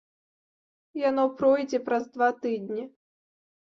[1.09, 2.83] Яно пройдзе праз два тыдні.